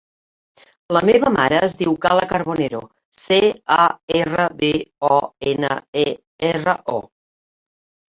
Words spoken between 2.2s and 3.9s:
Carbonero: ce, a,